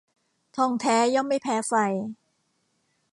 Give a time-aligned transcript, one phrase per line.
[0.55, 1.73] ทองแท้ย่อมไม่แพ้ไฟ